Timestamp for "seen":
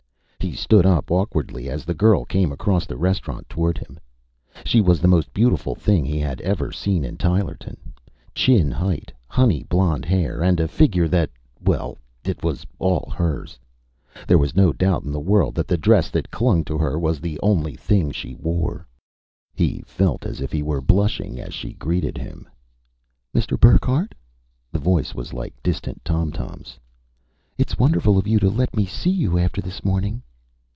6.73-7.05